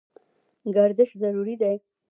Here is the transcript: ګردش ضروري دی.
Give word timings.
ګردش 0.75 1.09
ضروري 1.21 1.55
دی. 1.61 1.75